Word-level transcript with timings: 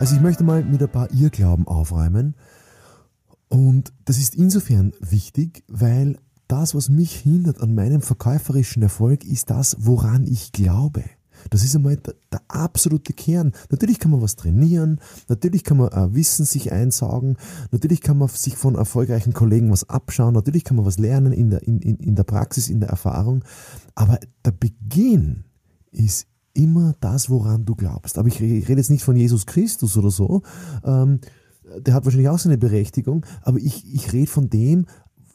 Also 0.00 0.14
ich 0.16 0.22
möchte 0.22 0.44
mal 0.44 0.64
mit 0.64 0.82
ein 0.82 0.88
paar 0.88 1.12
Irrglauben 1.12 1.68
aufräumen. 1.68 2.34
Und 3.50 3.92
das 4.06 4.16
ist 4.16 4.34
insofern 4.34 4.94
wichtig, 4.98 5.62
weil 5.68 6.16
das, 6.48 6.74
was 6.74 6.88
mich 6.88 7.14
hindert 7.14 7.60
an 7.60 7.74
meinem 7.74 8.00
verkäuferischen 8.00 8.82
Erfolg, 8.82 9.24
ist 9.24 9.50
das, 9.50 9.76
woran 9.78 10.26
ich 10.26 10.52
glaube. 10.52 11.04
Das 11.50 11.64
ist 11.64 11.76
einmal 11.76 11.98
der, 11.98 12.14
absolute 12.48 13.12
Kern. 13.12 13.52
Natürlich 13.68 13.98
kann 13.98 14.10
man 14.10 14.22
was 14.22 14.36
trainieren, 14.36 15.00
natürlich 15.28 15.64
kann 15.64 15.76
man 15.76 15.88
äh, 15.88 16.14
Wissen 16.14 16.46
sich 16.46 16.72
einsaugen, 16.72 17.36
natürlich 17.70 18.00
kann 18.00 18.16
man 18.16 18.28
sich 18.28 18.56
von 18.56 18.76
erfolgreichen 18.76 19.34
Kollegen 19.34 19.70
was 19.70 19.90
abschauen, 19.90 20.32
natürlich 20.32 20.64
kann 20.64 20.78
man 20.78 20.86
was 20.86 20.98
lernen 20.98 21.34
in 21.34 21.50
der, 21.50 21.62
in, 21.62 21.78
in, 21.80 21.96
in 21.96 22.14
der 22.14 22.24
Praxis, 22.24 22.70
in 22.70 22.80
der 22.80 22.88
Erfahrung, 22.88 23.44
aber 23.94 24.18
der 24.46 24.52
Beginn 24.52 25.44
ist 25.92 26.26
immer 26.54 26.94
das, 27.00 27.30
woran 27.30 27.64
du 27.64 27.74
glaubst. 27.74 28.18
Aber 28.18 28.28
ich 28.28 28.40
rede 28.40 28.74
jetzt 28.74 28.90
nicht 28.90 29.04
von 29.04 29.16
Jesus 29.16 29.46
Christus 29.46 29.96
oder 29.96 30.10
so, 30.10 30.42
ähm, 30.84 31.20
der 31.78 31.94
hat 31.94 32.04
wahrscheinlich 32.04 32.28
auch 32.28 32.38
seine 32.38 32.58
Berechtigung, 32.58 33.24
aber 33.42 33.58
ich, 33.58 33.92
ich 33.94 34.12
rede 34.12 34.30
von 34.30 34.50
dem, 34.50 34.86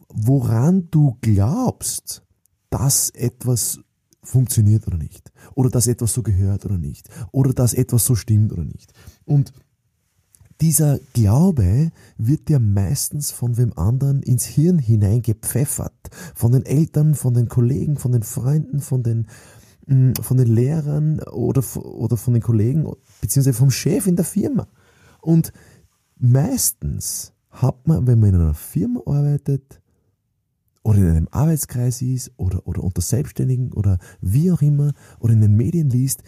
woran 0.10 0.90
du 0.92 1.18
glaubst, 1.22 2.24
dass 2.70 3.10
etwas 3.12 3.80
funktioniert 4.24 4.88
oder 4.88 4.98
nicht. 4.98 5.32
Oder 5.54 5.70
dass 5.70 5.88
etwas 5.88 6.14
so 6.14 6.24
gehört 6.24 6.66
oder 6.66 6.78
nicht. 6.78 7.10
Oder 7.32 7.54
dass 7.54 7.74
etwas 7.74 8.06
so 8.06 8.16
stimmt 8.16 8.52
oder 8.52 8.64
nicht. 8.64 8.92
Und 9.24 9.54
dieser 10.62 11.00
Glaube 11.14 11.92
wird 12.18 12.48
dir 12.48 12.60
meistens 12.60 13.32
von 13.32 13.58
wem 13.58 13.74
anderen 13.78 14.24
ins 14.24 14.46
Hirn 14.46 14.80
hineingepfeffert. 14.80 16.10
Von 16.34 16.54
den 16.54 16.66
Eltern, 16.66 17.14
von 17.14 17.34
den 17.34 17.50
Kollegen, 17.50 17.98
von 17.98 18.12
den 18.12 18.24
Freunden, 18.24 18.80
von 18.80 19.04
den, 19.04 19.28
von 19.88 20.38
den 20.38 20.48
Lehrern 20.48 21.20
oder, 21.20 21.64
oder 21.76 22.18
von 22.18 22.34
den 22.34 22.44
Kollegen, 22.44 22.92
beziehungsweise 23.22 23.58
vom 23.58 23.72
Chef 23.72 24.08
in 24.08 24.16
der 24.16 24.26
Firma. 24.26 24.68
Und 25.22 25.54
meistens 26.18 27.34
hat 27.52 27.88
man, 27.88 28.08
wenn 28.08 28.20
man 28.20 28.30
in 28.30 28.36
einer 28.36 28.54
Firma 28.54 29.02
arbeitet, 29.06 29.82
oder 30.86 31.00
in 31.00 31.10
einem 31.10 31.28
Arbeitskreis 31.32 32.04
ist 32.04 32.32
oder, 32.38 32.68
oder 32.68 32.84
unter 32.84 33.02
Selbstständigen 33.02 33.74
oder 33.74 33.98
wie 34.22 34.52
auch 34.52 34.62
immer 34.62 34.94
oder 35.20 35.34
in 35.34 35.42
den 35.42 35.56
Medien 35.56 35.90
liest, 35.90 36.22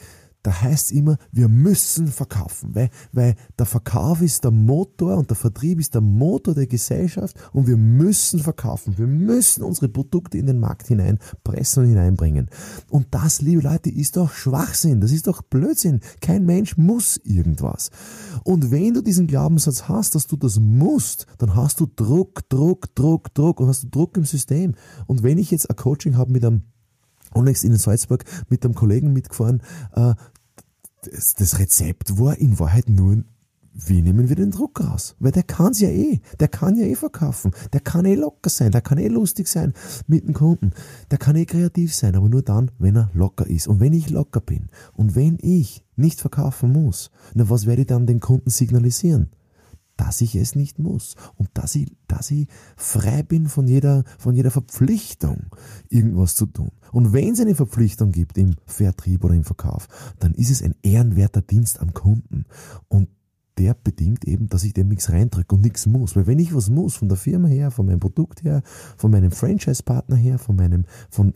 da 0.47 0.61
heißt 0.61 0.85
es 0.85 0.91
immer, 0.91 1.17
wir 1.33 1.49
müssen 1.49 2.07
verkaufen, 2.07 2.73
weil, 2.73 2.89
weil 3.11 3.35
der 3.59 3.65
Verkauf 3.65 4.21
ist 4.21 4.45
der 4.45 4.51
Motor 4.51 5.17
und 5.17 5.29
der 5.29 5.35
Vertrieb 5.35 5.77
ist 5.77 5.93
der 5.93 5.99
Motor 5.99 6.53
der 6.53 6.67
Gesellschaft 6.67 7.35
und 7.51 7.67
wir 7.67 7.75
müssen 7.75 8.39
verkaufen. 8.39 8.97
Wir 8.97 9.07
müssen 9.07 9.61
unsere 9.61 9.89
Produkte 9.89 10.37
in 10.37 10.45
den 10.45 10.61
Markt 10.61 10.87
hineinpressen 10.87 11.83
und 11.83 11.89
hineinbringen. 11.89 12.49
Und 12.89 13.07
das, 13.11 13.41
liebe 13.41 13.61
Leute, 13.61 13.89
ist 13.89 14.15
doch 14.15 14.31
Schwachsinn. 14.31 15.01
Das 15.01 15.11
ist 15.11 15.27
doch 15.27 15.41
Blödsinn. 15.41 15.99
Kein 16.21 16.45
Mensch 16.45 16.77
muss 16.77 17.17
irgendwas. 17.25 17.91
Und 18.45 18.71
wenn 18.71 18.93
du 18.93 19.01
diesen 19.01 19.27
Glaubenssatz 19.27 19.89
hast, 19.89 20.15
dass 20.15 20.27
du 20.27 20.37
das 20.37 20.61
musst, 20.61 21.25
dann 21.39 21.57
hast 21.57 21.81
du 21.81 21.87
Druck, 21.93 22.47
Druck, 22.47 22.95
Druck, 22.95 23.33
Druck 23.33 23.59
und 23.59 23.67
hast 23.67 23.83
du 23.83 23.89
Druck 23.89 24.15
im 24.15 24.23
System. 24.23 24.75
Und 25.07 25.23
wenn 25.23 25.39
ich 25.39 25.51
jetzt 25.51 25.69
ein 25.69 25.75
Coaching 25.75 26.15
habe 26.15 26.31
mit 26.31 26.45
einem 26.45 26.61
Onyx 27.33 27.63
in 27.63 27.75
Salzburg 27.75 28.23
mit 28.49 28.63
einem 28.63 28.75
Kollegen 28.75 29.13
mitgefahren, 29.13 29.61
äh, 29.93 30.13
das, 31.03 31.35
das 31.35 31.59
Rezept 31.59 32.17
war 32.19 32.37
in 32.37 32.59
Wahrheit 32.59 32.89
nur, 32.89 33.23
wie 33.73 34.01
nehmen 34.01 34.27
wir 34.27 34.35
den 34.35 34.51
Druck 34.51 34.81
raus? 34.81 35.15
Weil 35.19 35.31
der 35.31 35.43
kann's 35.43 35.79
ja 35.79 35.89
eh. 35.89 36.19
Der 36.39 36.47
kann 36.47 36.75
ja 36.75 36.85
eh 36.85 36.95
verkaufen. 36.95 37.51
Der 37.73 37.79
kann 37.79 38.05
eh 38.05 38.15
locker 38.15 38.49
sein. 38.49 38.71
Der 38.71 38.81
kann 38.81 38.97
eh 38.97 39.07
lustig 39.07 39.47
sein 39.47 39.73
mit 40.07 40.25
dem 40.25 40.33
Kunden. 40.33 40.71
Der 41.11 41.19
kann 41.19 41.35
eh 41.35 41.45
kreativ 41.45 41.93
sein, 41.93 42.15
aber 42.15 42.27
nur 42.27 42.41
dann, 42.41 42.71
wenn 42.79 42.95
er 42.95 43.11
locker 43.13 43.45
ist. 43.45 43.67
Und 43.67 43.79
wenn 43.79 43.93
ich 43.93 44.09
locker 44.09 44.41
bin 44.41 44.69
und 44.93 45.15
wenn 45.15 45.37
ich 45.39 45.85
nicht 45.95 46.19
verkaufen 46.19 46.71
muss, 46.71 47.11
na 47.35 47.49
was 47.49 47.67
werde 47.67 47.81
ich 47.81 47.87
dann 47.87 48.07
den 48.07 48.19
Kunden 48.19 48.49
signalisieren? 48.49 49.29
Dass 49.97 50.21
ich 50.21 50.35
es 50.35 50.55
nicht 50.55 50.79
muss 50.79 51.15
und 51.35 51.49
dass 51.53 51.75
ich, 51.75 51.91
dass 52.07 52.31
ich 52.31 52.47
frei 52.75 53.23
bin 53.23 53.47
von 53.47 53.67
jeder, 53.67 54.03
von 54.17 54.35
jeder 54.35 54.51
Verpflichtung, 54.51 55.47
irgendwas 55.89 56.35
zu 56.35 56.45
tun. 56.45 56.71
Und 56.91 57.13
wenn 57.13 57.33
es 57.33 57.39
eine 57.39 57.55
Verpflichtung 57.55 58.11
gibt 58.11 58.37
im 58.37 58.55
Vertrieb 58.65 59.23
oder 59.23 59.33
im 59.33 59.43
Verkauf, 59.43 59.87
dann 60.19 60.33
ist 60.33 60.51
es 60.51 60.61
ein 60.61 60.75
ehrenwerter 60.83 61.41
Dienst 61.41 61.79
am 61.81 61.93
Kunden. 61.93 62.45
Und 62.87 63.09
der 63.57 63.73
bedingt 63.73 64.25
eben, 64.25 64.47
dass 64.47 64.63
ich 64.63 64.73
dem 64.73 64.87
nichts 64.87 65.09
reindrücke 65.09 65.55
und 65.55 65.61
nichts 65.61 65.85
muss. 65.85 66.15
Weil 66.15 66.27
wenn 66.27 66.39
ich 66.39 66.53
was 66.53 66.69
muss, 66.69 66.95
von 66.95 67.09
der 67.09 67.17
Firma 67.17 67.47
her, 67.47 67.71
von 67.71 67.85
meinem 67.85 67.99
Produkt 67.99 68.43
her, 68.43 68.61
von 68.97 69.11
meinem 69.11 69.31
Franchise-Partner 69.31 70.15
her, 70.15 70.37
von 70.37 70.55
meinem, 70.55 70.85
von, 71.09 71.33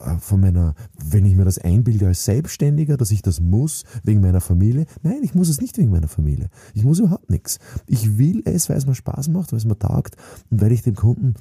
äh, 0.00 0.16
von 0.18 0.40
meiner, 0.40 0.74
wenn 1.04 1.24
ich 1.24 1.34
mir 1.34 1.44
das 1.44 1.58
einbilde 1.58 2.06
als 2.06 2.24
Selbstständiger, 2.24 2.96
dass 2.96 3.10
ich 3.10 3.22
das 3.22 3.40
muss 3.40 3.84
wegen 4.02 4.20
meiner 4.20 4.40
Familie. 4.40 4.86
Nein, 5.02 5.20
ich 5.22 5.34
muss 5.34 5.48
es 5.48 5.60
nicht 5.60 5.78
wegen 5.78 5.90
meiner 5.90 6.08
Familie. 6.08 6.48
Ich 6.74 6.84
muss 6.84 6.98
überhaupt 6.98 7.30
nichts. 7.30 7.58
Ich 7.86 8.18
will 8.18 8.42
es, 8.44 8.68
weil 8.68 8.76
es 8.76 8.86
mir 8.86 8.94
Spaß 8.94 9.28
macht, 9.28 9.52
weil 9.52 9.58
es 9.58 9.64
mir 9.64 9.78
taugt 9.78 10.16
und 10.50 10.60
weil 10.60 10.72
ich 10.72 10.82
dem 10.82 10.94
Kunden 10.94 11.34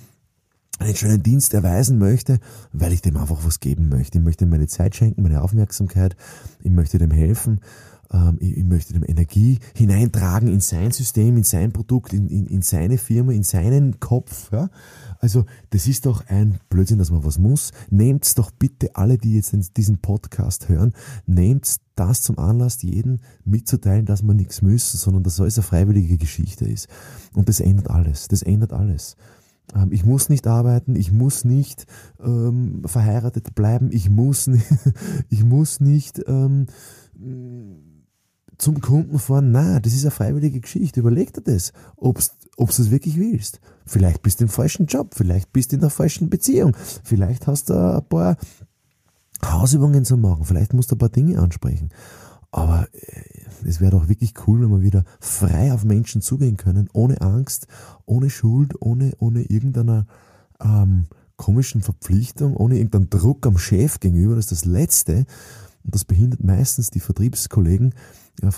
einen 0.80 0.96
schönen 0.96 1.22
Dienst 1.22 1.53
erweisen 1.53 2.00
möchte, 2.00 2.40
weil 2.74 2.92
ich 2.92 3.02
dem 3.02 3.18
einfach 3.18 3.46
was 3.46 3.59
geben 3.59 3.90
möchte. 3.90 4.18
Ich 4.18 4.24
möchte 4.24 4.46
ihm 4.46 4.50
meine 4.50 4.68
Zeit 4.68 4.96
schenken, 4.96 5.22
meine 5.22 5.44
Aufmerksamkeit. 5.44 6.16
Ich 6.64 6.72
möchte 6.72 6.98
dem 6.98 7.12
helfen 7.12 7.59
ich, 8.39 8.57
ich, 8.57 8.63
möchte 8.66 8.94
dem 8.94 9.05
Energie 9.07 9.59
hineintragen 9.73 10.49
in 10.49 10.59
sein 10.59 10.91
System, 10.91 11.38
in 11.38 11.44
sein 11.44 11.72
Produkt, 11.72 12.13
in, 12.13 12.27
in, 12.27 12.45
in 12.47 12.61
seine 12.61 12.97
Firma, 12.97 13.31
in 13.31 13.44
seinen 13.44 13.99
Kopf. 13.99 14.51
Ja? 14.51 14.69
Also 15.19 15.45
das 15.69 15.88
ist 15.88 16.05
doch 16.05 16.25
ein 16.27 16.59
Blödsinn, 16.69 16.97
dass 16.97 17.11
man 17.11 17.23
was 17.23 17.39
muss. 17.39 17.72
Nehmt 17.89 18.38
doch 18.38 18.51
bitte 18.51 18.95
alle, 18.95 19.17
die 19.17 19.35
jetzt 19.35 19.55
diesen 19.77 19.99
Podcast 19.99 20.67
hören, 20.67 20.94
nehmt 21.25 21.77
das 21.95 22.22
zum 22.22 22.38
Anlass, 22.38 22.81
jeden 22.81 23.22
mitzuteilen, 23.45 24.05
dass 24.05 24.23
man 24.23 24.35
nichts 24.35 24.61
müssen, 24.61 24.97
sondern 24.97 25.23
dass 25.23 25.39
alles 25.39 25.57
eine 25.57 25.63
freiwillige 25.63 26.17
Geschichte 26.17 26.66
ist. 26.66 26.89
Und 27.33 27.47
das 27.47 27.59
ändert 27.59 27.89
alles. 27.89 28.28
Das 28.28 28.41
ändert 28.41 28.73
alles. 28.73 29.16
Ähm, 29.75 29.91
ich 29.91 30.03
muss 30.05 30.29
nicht 30.29 30.47
arbeiten, 30.47 30.95
ich 30.95 31.11
muss 31.11 31.45
nicht 31.45 31.85
ähm, 32.19 32.81
verheiratet 32.85 33.55
bleiben, 33.55 33.89
ich 33.91 34.09
muss, 34.09 34.47
nicht, 34.47 34.66
ich 35.29 35.43
muss 35.43 35.79
nicht 35.79 36.22
ähm, 36.28 36.66
zum 38.61 38.79
Kunden 38.79 39.19
fahren. 39.19 39.51
Na, 39.51 39.79
das 39.79 39.94
ist 39.94 40.03
eine 40.03 40.11
freiwillige 40.11 40.61
Geschichte. 40.61 40.99
Überleg 40.99 41.33
dir 41.33 41.41
das, 41.41 41.73
ob 41.97 42.16
du 42.57 42.63
es 42.66 42.91
wirklich 42.91 43.17
willst. 43.17 43.59
Vielleicht 43.85 44.22
bist 44.22 44.39
du 44.39 44.45
im 44.45 44.49
falschen 44.49 44.85
Job, 44.85 45.16
vielleicht 45.16 45.51
bist 45.51 45.72
du 45.72 45.77
in 45.77 45.81
der 45.81 45.89
falschen 45.89 46.29
Beziehung, 46.29 46.75
vielleicht 47.03 47.47
hast 47.47 47.69
du 47.69 47.73
ein 47.73 48.07
paar 48.07 48.38
Hausübungen 49.44 50.05
zu 50.05 50.16
machen, 50.17 50.45
vielleicht 50.45 50.73
musst 50.73 50.91
du 50.91 50.95
ein 50.95 50.99
paar 50.99 51.09
Dinge 51.09 51.39
ansprechen. 51.39 51.89
Aber 52.51 52.88
äh, 52.94 53.67
es 53.67 53.81
wäre 53.81 53.91
doch 53.91 54.07
wirklich 54.07 54.33
cool, 54.45 54.61
wenn 54.61 54.69
wir 54.69 54.81
wieder 54.81 55.05
frei 55.19 55.73
auf 55.73 55.83
Menschen 55.83 56.22
zugehen 56.22 56.57
können, 56.57 56.89
ohne 56.93 57.19
Angst, 57.22 57.67
ohne 58.05 58.29
Schuld, 58.29 58.75
ohne, 58.79 59.13
ohne 59.19 59.43
irgendeiner 59.43 60.05
ähm, 60.61 61.05
komischen 61.38 61.81
Verpflichtung, 61.81 62.55
ohne 62.55 62.75
irgendeinen 62.75 63.09
Druck 63.09 63.47
am 63.47 63.57
Chef 63.57 63.99
gegenüber. 63.99 64.35
Das 64.35 64.51
ist 64.51 64.51
das 64.51 64.66
Letzte. 64.66 65.25
Und 65.83 65.95
das 65.95 66.05
behindert 66.05 66.43
meistens 66.43 66.91
die 66.91 66.99
Vertriebskollegen, 66.99 67.95
ja, 68.42 68.50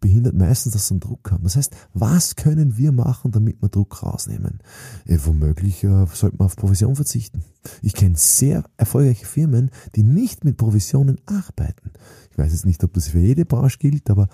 behindert 0.00 0.34
meistens, 0.34 0.72
dass 0.72 0.88
sie 0.88 0.94
einen 0.94 1.00
Druck 1.00 1.30
haben. 1.30 1.44
Das 1.44 1.56
heißt, 1.56 1.74
was 1.92 2.36
können 2.36 2.76
wir 2.76 2.92
machen, 2.92 3.30
damit 3.30 3.62
wir 3.62 3.68
Druck 3.68 4.02
rausnehmen? 4.02 4.60
Äh, 5.06 5.18
womöglich 5.24 5.84
äh, 5.84 6.06
sollte 6.12 6.36
man 6.36 6.46
auf 6.46 6.56
Provision 6.56 6.96
verzichten. 6.96 7.42
Ich 7.82 7.94
kenne 7.94 8.16
sehr 8.16 8.64
erfolgreiche 8.76 9.26
Firmen, 9.26 9.70
die 9.94 10.02
nicht 10.02 10.44
mit 10.44 10.56
Provisionen 10.56 11.20
arbeiten. 11.26 11.92
Ich 12.30 12.38
weiß 12.38 12.52
jetzt 12.52 12.66
nicht, 12.66 12.82
ob 12.82 12.92
das 12.94 13.08
für 13.08 13.20
jede 13.20 13.44
Branche 13.44 13.78
gilt, 13.78 14.10
aber 14.10 14.28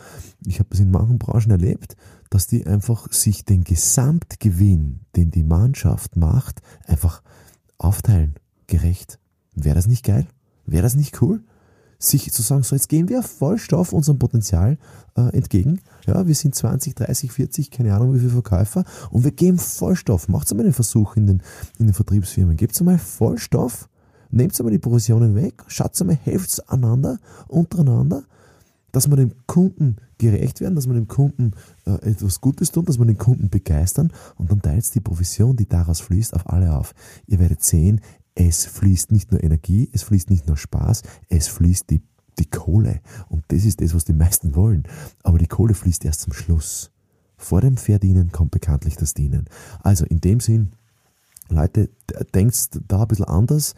ich 0.46 0.58
habe 0.58 0.70
das 0.70 0.80
in 0.80 0.90
manchen 0.90 1.18
Branchen 1.18 1.50
erlebt, 1.50 1.96
dass 2.30 2.46
die 2.46 2.66
einfach 2.66 3.12
sich 3.12 3.44
den 3.44 3.64
Gesamtgewinn, 3.64 5.00
den 5.16 5.30
die 5.30 5.44
Mannschaft 5.44 6.16
macht, 6.16 6.62
einfach 6.86 7.22
aufteilen. 7.78 8.34
Gerecht. 8.66 9.18
Wäre 9.54 9.74
das 9.74 9.86
nicht 9.86 10.04
geil? 10.04 10.26
Wäre 10.64 10.82
das 10.82 10.94
nicht 10.94 11.20
cool? 11.20 11.42
Sich 12.02 12.32
zu 12.32 12.42
sagen, 12.42 12.62
so 12.62 12.74
jetzt 12.74 12.88
gehen 12.88 13.08
wir 13.08 13.22
Vollstoff 13.22 13.92
unserem 13.92 14.18
Potenzial 14.18 14.78
äh, 15.16 15.36
entgegen. 15.36 15.80
Ja, 16.06 16.26
wir 16.26 16.34
sind 16.34 16.54
20, 16.54 16.94
30, 16.94 17.30
40, 17.30 17.70
keine 17.70 17.94
Ahnung 17.94 18.14
wie 18.14 18.18
viele 18.18 18.30
Verkäufer 18.30 18.84
und 19.10 19.22
wir 19.22 19.32
geben 19.32 19.58
Vollstoff. 19.58 20.28
Macht 20.28 20.50
einmal 20.50 20.64
einen 20.64 20.72
Versuch 20.72 21.16
in 21.16 21.26
den, 21.26 21.42
in 21.78 21.86
den 21.86 21.94
Vertriebsfirmen. 21.94 22.56
Gebt 22.56 22.78
einmal 22.80 22.98
Vollstoff, 22.98 23.88
nehmt 24.30 24.58
einmal 24.58 24.72
die 24.72 24.78
Provisionen 24.78 25.34
weg, 25.34 25.62
schaut 25.66 26.00
einmal, 26.00 26.16
helft 26.16 26.68
einander, 26.70 27.18
untereinander 27.48 28.24
dass 28.92 29.08
wir 29.08 29.16
dem 29.16 29.32
Kunden 29.46 29.96
gerecht 30.18 30.60
werden, 30.60 30.74
dass 30.74 30.86
wir 30.86 30.94
dem 30.94 31.08
Kunden 31.08 31.52
äh, 31.86 31.92
etwas 32.10 32.40
Gutes 32.40 32.72
tun, 32.72 32.84
dass 32.84 32.98
wir 32.98 33.06
den 33.06 33.18
Kunden 33.18 33.48
begeistern 33.48 34.12
und 34.36 34.50
dann 34.50 34.62
teilt 34.62 34.94
die 34.94 35.00
Provision, 35.00 35.56
die 35.56 35.68
daraus 35.68 36.00
fließt, 36.00 36.34
auf 36.34 36.48
alle 36.48 36.74
auf. 36.74 36.94
Ihr 37.26 37.38
werdet 37.38 37.62
sehen, 37.62 38.00
es 38.34 38.66
fließt 38.66 39.12
nicht 39.12 39.32
nur 39.32 39.42
Energie, 39.42 39.90
es 39.92 40.02
fließt 40.02 40.30
nicht 40.30 40.46
nur 40.46 40.56
Spaß, 40.56 41.02
es 41.28 41.48
fließt 41.48 41.90
die, 41.90 42.00
die 42.38 42.48
Kohle. 42.48 43.00
Und 43.28 43.44
das 43.48 43.64
ist 43.64 43.80
das, 43.80 43.94
was 43.94 44.04
die 44.04 44.12
meisten 44.12 44.54
wollen. 44.54 44.84
Aber 45.22 45.38
die 45.38 45.46
Kohle 45.46 45.74
fließt 45.74 46.04
erst 46.04 46.22
zum 46.22 46.32
Schluss. 46.32 46.90
Vor 47.36 47.60
dem 47.60 47.76
Verdienen 47.76 48.32
kommt 48.32 48.50
bekanntlich 48.50 48.96
das 48.96 49.14
Dienen. 49.14 49.46
Also 49.82 50.04
in 50.04 50.20
dem 50.20 50.40
Sinn, 50.40 50.72
Leute, 51.48 51.90
denkt 52.34 52.80
da 52.86 53.02
ein 53.02 53.08
bisschen 53.08 53.24
anders 53.24 53.74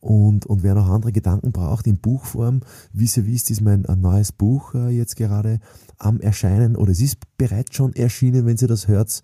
und, 0.00 0.46
und 0.46 0.64
wer 0.64 0.74
noch 0.74 0.88
andere 0.88 1.12
Gedanken 1.12 1.52
braucht 1.52 1.86
in 1.86 1.98
Buchform, 1.98 2.62
wisst, 2.92 3.18
ist 3.18 3.60
mein 3.60 3.86
neues 4.00 4.32
Buch 4.32 4.74
äh, 4.74 4.88
jetzt 4.88 5.14
gerade 5.14 5.60
am 5.98 6.20
Erscheinen 6.20 6.74
oder 6.74 6.90
es 6.90 7.00
ist 7.00 7.18
bereits 7.36 7.76
schon 7.76 7.94
erschienen, 7.94 8.44
wenn 8.44 8.56
ihr 8.56 8.66
das 8.66 8.88
hört. 8.88 9.22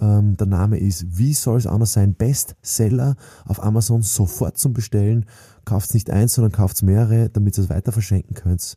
Ähm, 0.00 0.36
der 0.36 0.46
Name 0.46 0.78
ist 0.78 1.18
Wie 1.18 1.34
soll 1.34 1.58
es 1.58 1.66
anders 1.66 1.92
sein? 1.92 2.14
Bestseller 2.14 3.16
auf 3.46 3.62
Amazon 3.62 4.02
sofort 4.02 4.58
zum 4.58 4.72
Bestellen. 4.72 5.26
Kauft 5.64 5.94
nicht 5.94 6.10
eins, 6.10 6.34
sondern 6.34 6.52
kauft 6.52 6.82
mehrere, 6.82 7.30
damit 7.30 7.56
ihr 7.58 7.64
es 7.64 7.70
weiter 7.70 7.92
verschenken 7.92 8.34
könnt. 8.34 8.76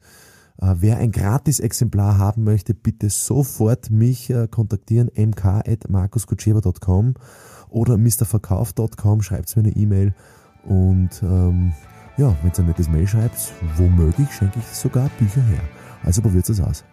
Äh, 0.61 0.75
wer 0.79 0.97
ein 0.97 1.11
Gratis-Exemplar 1.11 2.17
haben 2.17 2.43
möchte, 2.43 2.73
bitte 2.73 3.09
sofort 3.09 3.89
mich 3.89 4.29
äh, 4.29 4.47
kontaktieren, 4.47 5.09
mk.markuskutscheber.com 5.15 7.13
oder 7.69 7.97
mrverkauf.com, 7.97 9.21
schreibt 9.21 9.55
mir 9.55 9.63
eine 9.63 9.75
E-Mail 9.75 10.13
und 10.63 11.21
ähm, 11.21 11.73
ja, 12.17 12.35
wenn 12.41 12.51
ihr 12.51 12.59
ein 12.59 12.65
nettes 12.65 12.89
Mail 12.89 13.07
schreibt, 13.07 13.53
womöglich 13.75 14.31
schenke 14.31 14.59
ich 14.59 14.65
sogar 14.65 15.09
Bücher 15.19 15.43
her. 15.43 15.61
Also 16.03 16.21
probiert 16.21 16.49
es 16.49 16.59
aus. 16.59 16.83